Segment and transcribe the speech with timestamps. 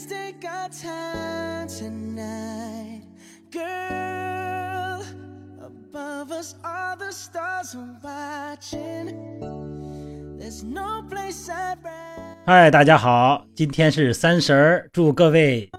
[0.00, 3.02] Let's take our time tonight,
[3.52, 5.04] girl.
[5.60, 9.14] Above us, all the stars are watching.
[10.38, 12.36] There's no place I'd rather.
[12.46, 15.70] 嗨，大家好，今天是三十儿，祝各位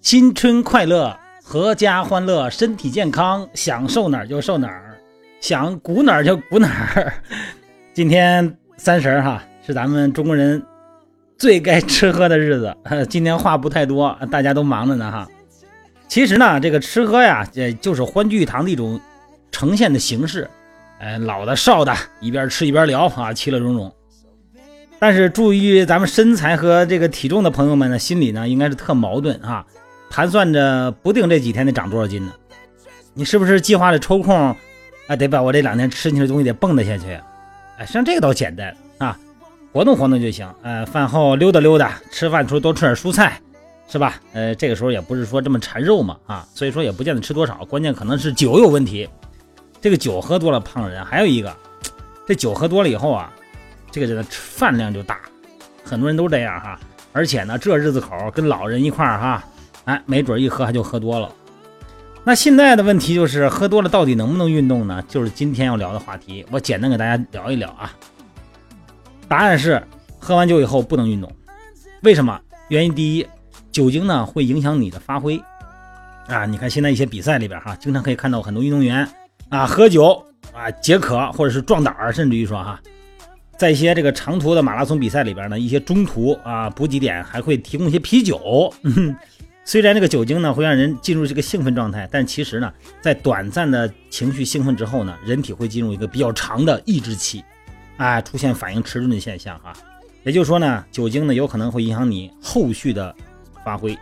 [0.00, 1.14] 新春快乐，
[1.44, 4.96] 阖家欢乐，身体健康，想瘦哪儿就瘦哪儿，
[5.42, 7.12] 想鼓哪儿就鼓哪儿。
[7.92, 10.64] 今天三十儿哈，是咱们中国人
[11.36, 12.76] 最该吃喝的日子。
[13.08, 15.28] 今天话不太多，大家都忙着呢哈。
[16.06, 19.00] 其实呢，这个吃喝呀，也就是欢聚一堂的一种
[19.50, 20.48] 呈现的形式。
[21.00, 23.92] 哎，老的少的，一边吃一边聊啊，其乐融融。
[25.00, 29.66] 但是注意咱们身材和这个体重的朋友们呢，心里呢应该是特矛盾啊，
[30.08, 32.32] 盘算着不定这几天得长多少斤呢。
[33.12, 34.54] 你是不是计划着抽空
[35.06, 37.18] 啊，得把我这两天吃进去的东西得蹦跶下去？
[37.76, 38.74] 哎，像这个倒简单，
[39.74, 40.48] 活动活动就行。
[40.62, 43.40] 呃，饭后溜达溜达，吃饭时候多吃点蔬菜，
[43.88, 44.20] 是吧？
[44.32, 49.08] 呃，这个时候也不是说这么馋肉嘛啊，所以说也不见得吃多少，关键可能是酒有问题。
[49.80, 51.52] 这个酒喝多了胖人，还有一个，
[52.24, 53.32] 这酒喝多了以后啊。
[53.90, 55.18] 这个人的饭量就大，
[55.84, 56.78] 很多人都这样哈。
[57.12, 59.44] 而且呢，这日子口跟老人一块儿哈，
[59.86, 61.28] 哎，没准一喝还就喝多了。
[62.22, 65.02] 那现在的问题就是，喝多了到底能不能运动呢？
[65.08, 66.46] 就是今天要聊的话题。
[66.52, 67.92] 我简单给大家聊一聊啊。
[69.34, 69.82] 答案是，
[70.20, 71.28] 喝完酒以后不能运动。
[72.02, 72.40] 为什么？
[72.68, 73.26] 原因第一，
[73.72, 75.42] 酒精呢会影响你的发挥
[76.28, 76.46] 啊。
[76.46, 79.04] 你看现在一些比赛里边哈，经常可以看到很多运动员
[79.48, 82.80] 啊喝酒啊解渴，或者是壮胆儿，甚至于说哈。
[83.58, 88.72] 在一些这个长途的马拉松比赛里边呢，一些中途啊补给点还会提供一些啤酒。
[89.66, 97.42] 虽然这个酒精呢会让人进入这个兴奋状态，但其实呢，在短暂的情绪兴奋之后呢，人体会进入一个比较长的抑制期，
[97.96, 99.72] 啊，出现反应迟钝的现象哈。
[100.24, 103.14] 也就是说呢，酒精呢有可能会影响你后续的
[103.64, 103.96] 发挥，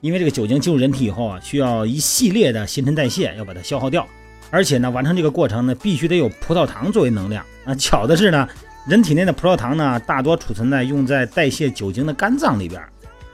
[0.00, 4.06] 因为这个酒精进入人体以后啊，需要一系列的新陈代谢要把它消耗掉。
[4.50, 7.74] 而且呢，完成这个过程呢，必须得有葡萄糖作为能量啊。
[7.74, 8.48] 巧的是呢，
[8.86, 12.80] 人体内的葡萄糖呢，大多储存在用在代谢酒精的肝脏里边。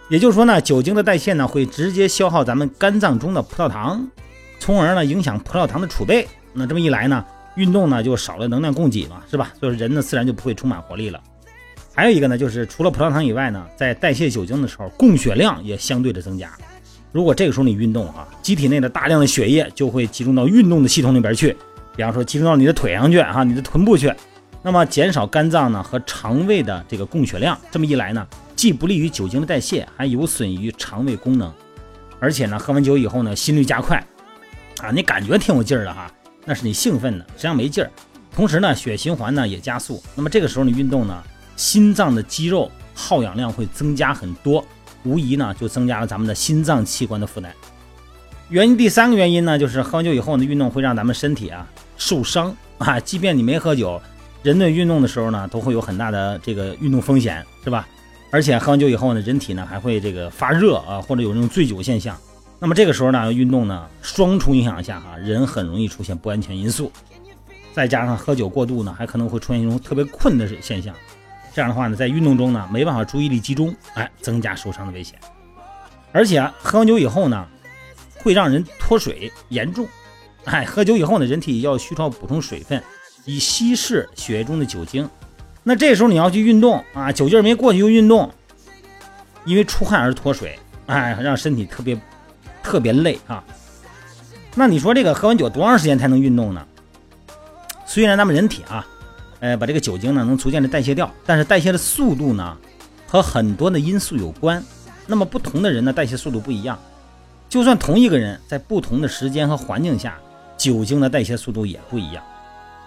[0.08, 4.08] 也就是说呢，酒精的代谢呢，会直接消耗咱们肝脏中的葡萄糖，
[4.58, 6.26] 从而呢，影响葡萄糖的储备。
[6.54, 7.22] 那这么一来呢，
[7.56, 9.52] 运动呢就少了能量供给嘛，是吧？
[9.58, 11.20] 所以说人呢，自然就不会充满活力了。
[11.94, 16.50] 还有一个呢，就是除了葡萄糖以外呢，在代谢酒精的时候，供血量也相对的增加。
[17.12, 21.54] 如果这个时候你运动啊，机体内的大量的血液就会集中到运动的系统里边去，
[21.94, 24.10] 比方说集中到你的腿上去哈，你的臀部去，
[24.62, 28.26] 那么减少肝脏呢和肠胃的这个供血量，这么一来呢，
[28.56, 31.52] 既不利于酒精的代谢，还有损于肠胃功能，
[32.18, 34.02] 而且呢，喝完酒以后呢，心率加快，
[34.82, 36.10] 啊，你感觉挺有劲儿的哈，
[36.44, 37.90] 那是你兴奋的，实际上没劲儿，
[38.34, 41.22] 同时呢，血循环呢也加速，那么这个时候你运动呢，
[41.56, 44.64] 心脏的肌肉耗氧量会增加很多。
[45.04, 47.52] 无疑呢，就增加了咱们的心脏器官的负担。
[48.48, 51.66] 原因第三个原因呢，就是喝完酒以后呢，运动会让咱们身体啊
[51.96, 53.00] 受伤啊。
[53.00, 54.00] 即便你没喝酒，
[54.44, 57.88] 人对运动的时候呢，都会有很大的这个运动风险，是吧？
[58.30, 62.16] 而且喝完酒以后呢，人体呢还会这个发热啊，或者有那种醉酒现象。
[62.62, 66.92] 那么这个时候呢，运动呢双重影响下哈，人很容易出现不安全因素。
[67.72, 70.94] 再加上喝酒过度呢，还可能会出现一种特别困的现象。
[71.52, 75.18] 这样的话呢，在运动中呢，没办法注意力集中，哎，增加受伤的危险。
[76.12, 77.44] 而且喝完酒以后呢，
[78.18, 79.84] 会让人脱水严重。
[80.44, 82.80] 哎，喝酒以后呢，人体要需要补充水分，
[83.24, 85.10] 以稀释血液中的酒精。
[85.64, 88.32] 那这时候你要去运动啊，酒劲没过去就运动，
[89.46, 90.56] 因为出汗而脱水，
[90.86, 92.00] 哎，让身体特别
[92.62, 93.42] 特别累啊。
[94.54, 96.66] 那你说这个喝完酒多长时间才能运动呢？
[97.86, 98.86] 虽然咱们人体啊。
[99.40, 102.56] 呃，把这个酒精呢能逐渐的代谢掉，但是代谢的速度呢
[103.08, 104.62] 和很多的因素有关。
[105.04, 106.78] 那么不同的人呢代谢速度不一样，
[107.48, 110.16] 就算同一个人在不同的时间和环境下，
[110.56, 112.22] 酒精的代谢速度也不一样。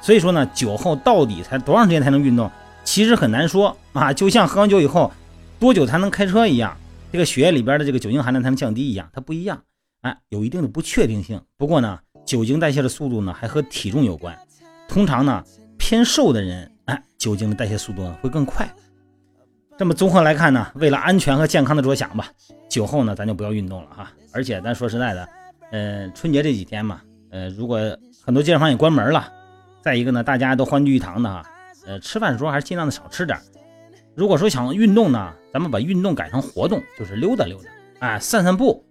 [0.01, 2.49] 所以说呢，酒后到底才多长时间才能运动，
[2.85, 4.13] 其实很难说啊。
[4.13, 5.11] 就像喝完酒以后
[5.59, 6.73] 多久才能开车一样，
[7.11, 9.63] 这个血液里边的这个酒精含量才能降低一样，它不一样，
[10.01, 11.41] 哎，有一定的不确定性。
[11.57, 14.37] 不过呢，酒精代谢的速度呢还和体重有关，
[14.87, 15.43] 通常呢。
[15.77, 18.67] 偏瘦的人，哎，酒精的代谢速度呢会更快。
[19.77, 22.27] 这么综合来看呢，为了安全和健康的着想吧，
[22.67, 24.11] 酒后呢咱就不要运动了哈。
[24.33, 25.29] 而且咱说实在的，
[25.71, 27.77] 呃，春节这几天嘛，呃，如果
[28.23, 29.31] 很多健身房也关门了，
[29.83, 31.45] 再一个呢，大家都欢聚一堂的哈，
[31.85, 33.37] 呃，吃饭的时候还是尽量的少吃点。
[34.15, 37.69] 如果说想运动呢，咱们把运动改成活动，就是溜达溜达，
[37.99, 38.83] 哎，散散步，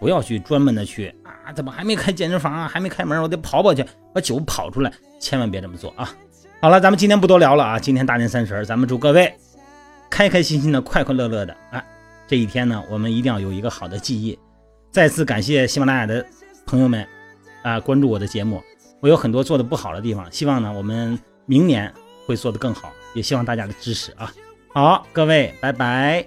[0.00, 6.14] 不要去专门的去啊，怎么还没开健身房啊，还没开门，我得跑跑去把酒跑出来，千万别这么做啊。
[6.60, 7.78] 好了，咱们今天不多聊了啊！
[7.78, 9.34] 今天大年三十，咱们祝各位
[10.08, 11.84] 开开心心的、快快乐乐的啊！
[12.26, 12.34] 这。
[12.34, 14.36] 这一天呢，我们一定要有一个好的记忆。
[14.90, 16.26] 再次感谢喜马拉雅的
[16.66, 17.06] 朋友们
[17.62, 18.60] 啊，关注我的节目。
[18.98, 21.94] 我有很多做的不好的地方，希望呢我们明年
[22.26, 24.32] 会做得更好，也希望大家的支持啊。
[24.74, 26.26] 好，各位，拜拜。